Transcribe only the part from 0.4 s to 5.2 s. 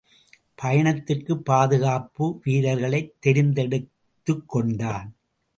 பயணத்திற்குப் பாதுகாப்பு வீரர்களைத் தெரிந்தெடுத்துக் கொண்டான்.